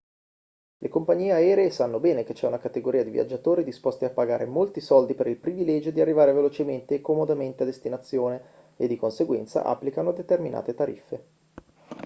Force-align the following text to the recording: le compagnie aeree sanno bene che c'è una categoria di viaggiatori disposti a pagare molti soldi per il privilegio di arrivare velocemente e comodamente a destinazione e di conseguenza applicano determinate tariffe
le 0.79 0.89
compagnie 0.89 1.31
aeree 1.31 1.69
sanno 1.69 1.99
bene 1.99 2.23
che 2.23 2.33
c'è 2.33 2.47
una 2.47 2.57
categoria 2.57 3.03
di 3.03 3.11
viaggiatori 3.11 3.63
disposti 3.63 4.03
a 4.03 4.09
pagare 4.09 4.45
molti 4.47 4.79
soldi 4.79 5.13
per 5.13 5.27
il 5.27 5.37
privilegio 5.37 5.91
di 5.91 6.01
arrivare 6.01 6.33
velocemente 6.33 6.95
e 6.95 7.01
comodamente 7.01 7.61
a 7.61 7.65
destinazione 7.67 8.41
e 8.77 8.87
di 8.87 8.95
conseguenza 8.95 9.63
applicano 9.63 10.11
determinate 10.11 10.73
tariffe 10.73 11.25